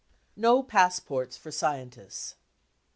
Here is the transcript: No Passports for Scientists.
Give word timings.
No 0.35 0.63
Passports 0.63 1.37
for 1.37 1.51
Scientists. 1.51 2.33